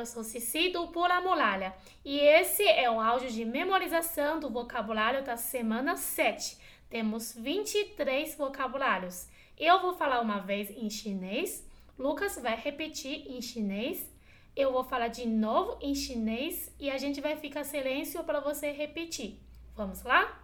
[0.00, 5.22] eu sou Cici do Pula Mulalha e esse é o áudio de memorização do vocabulário
[5.22, 6.58] da semana 7.
[6.88, 9.28] Temos 23 vocabulários.
[9.58, 11.68] Eu vou falar uma vez em chinês,
[11.98, 14.10] Lucas vai repetir em chinês,
[14.56, 18.72] eu vou falar de novo em chinês e a gente vai ficar silêncio para você
[18.72, 19.38] repetir.
[19.76, 20.40] Vamos lá?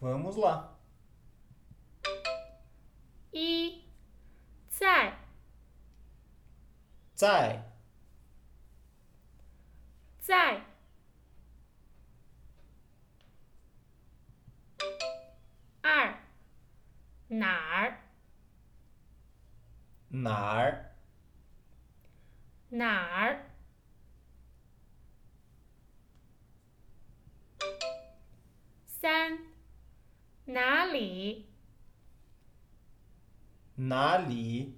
[0.00, 0.78] Vamos lá.
[3.32, 3.82] E,
[4.72, 5.18] zai.
[10.26, 10.60] 在。
[15.82, 16.18] 二。
[17.28, 18.00] 哪儿？
[20.08, 20.96] 哪儿？
[22.70, 23.50] 哪儿？
[28.84, 29.38] 三。
[30.46, 31.46] 哪里
[33.76, 34.76] 哪里？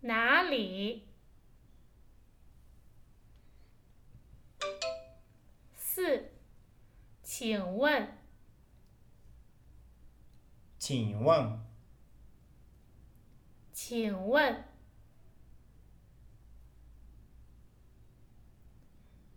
[0.00, 1.08] 哪里
[5.76, 6.30] 四
[7.22, 8.08] 请问
[10.78, 11.58] 请问
[13.72, 14.64] 请问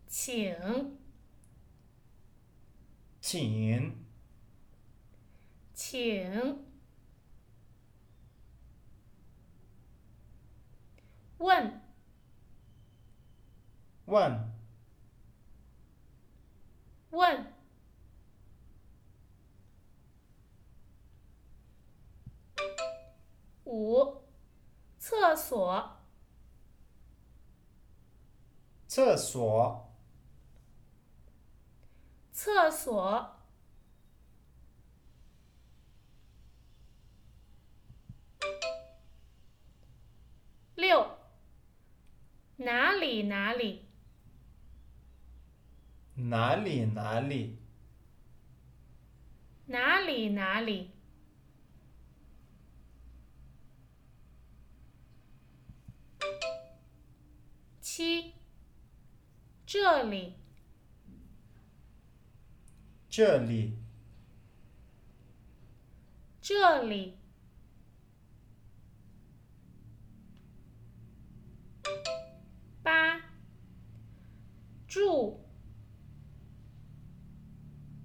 [0.07, 0.97] 请
[3.19, 3.95] 请
[5.73, 6.65] 请
[11.37, 11.81] 问
[14.05, 14.58] 问
[17.19, 17.53] 问。
[23.65, 24.23] 五
[24.97, 25.97] 厕所。
[28.87, 29.93] 厕所。
[32.31, 33.35] 厕所。
[40.75, 41.05] 六
[42.55, 43.88] 哪里哪里
[46.21, 47.57] 哪里哪里？
[49.67, 50.91] 哪里哪里？
[57.79, 58.33] 七。
[59.65, 60.35] 这里。
[63.09, 63.77] 这里。
[66.41, 67.17] 这里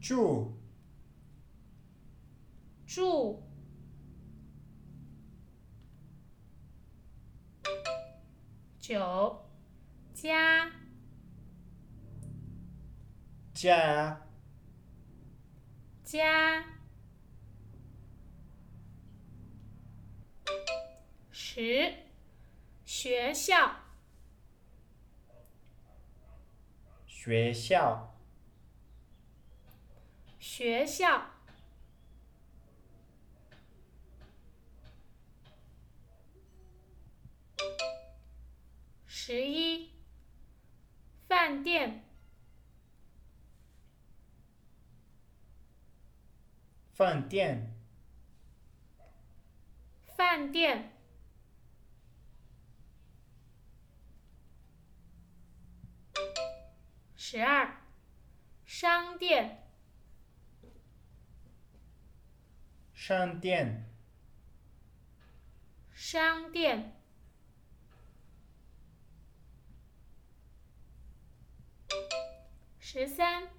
[0.04, 0.52] 住。
[2.86, 3.42] 住。
[8.78, 9.48] 九
[10.12, 10.70] 加
[13.54, 14.20] 家。
[16.04, 16.62] 加
[21.30, 21.94] 十
[22.84, 23.56] 学校。
[27.06, 28.13] 学校
[30.46, 31.24] 学校。
[39.06, 39.90] 十一
[41.26, 42.04] 饭店。
[46.92, 47.74] 饭店。
[50.14, 50.92] 饭店。
[57.16, 57.82] 十二
[58.66, 59.63] 商店
[63.06, 63.84] 商店。
[65.92, 66.96] 商店。
[72.80, 73.50] 十三。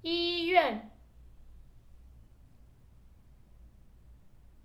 [0.00, 0.90] 医院。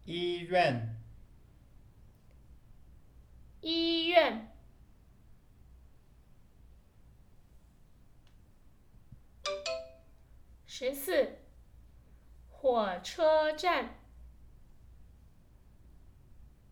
[0.05, 0.97] 医院。
[3.61, 4.51] 医院。
[10.65, 11.46] 十四
[12.69, 13.95] 火车站。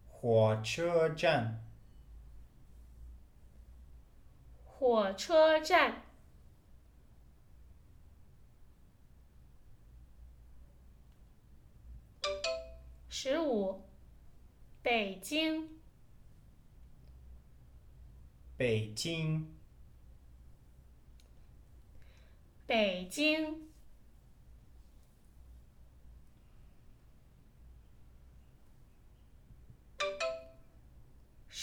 [0.09, 1.63] 火车站。
[4.65, 6.03] 火车站。
[13.07, 13.81] 十五。
[14.83, 15.79] 北京。
[18.57, 19.55] 北京。
[22.67, 23.69] 北京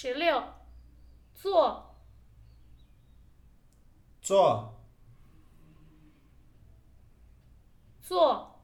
[0.02, 0.42] 十六
[1.32, 1.94] 坐
[4.20, 4.74] 坐
[8.00, 8.60] 坐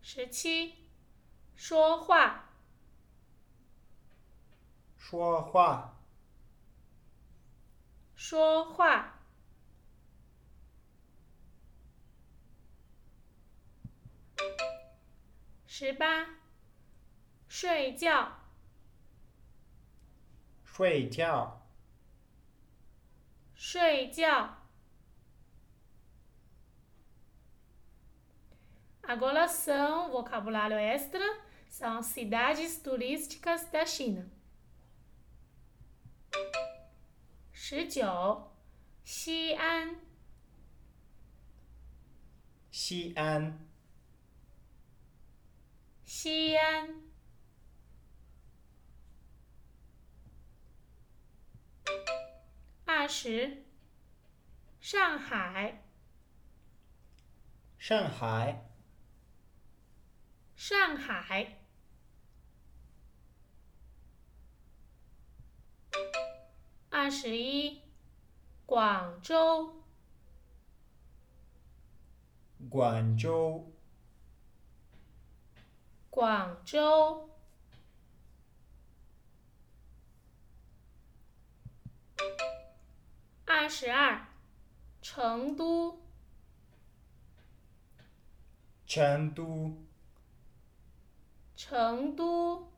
[0.00, 0.72] 十七
[1.56, 2.48] 说话
[4.96, 5.98] 说话，
[8.14, 9.18] 说话，
[15.75, 16.27] 十八，
[17.47, 18.31] 睡觉，
[20.65, 21.61] 睡觉，
[23.55, 24.57] 睡觉。
[29.03, 31.19] Agora são vocabulário extra,
[31.67, 34.29] são as cidades turísticas da China.
[37.51, 38.51] 十九，
[39.03, 39.95] 西安，
[42.69, 43.59] 西安，
[46.18, 47.02] 西安。
[52.86, 53.66] 二十，
[54.80, 55.84] 上海，
[57.76, 58.64] 上海，
[60.56, 61.58] 上海。
[66.88, 67.82] 二十一，
[68.64, 69.84] 广州，
[72.70, 73.70] 广州，
[76.16, 77.28] 广州。
[83.44, 84.26] 二十二，
[85.02, 86.00] 成都，
[88.86, 89.76] 成都，
[91.54, 92.72] 成都。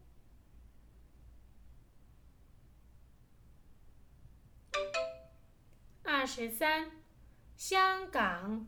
[6.02, 6.90] 二十三，
[7.56, 8.66] 香港，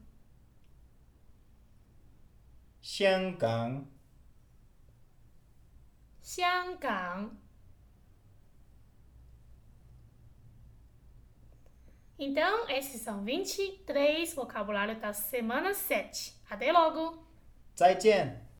[2.80, 3.84] 香港，
[6.29, 7.31] 香港。
[12.17, 16.33] Então, esses são 23 vocabulário da semana 7.
[16.49, 17.25] Até logo!
[17.75, 18.45] 再见。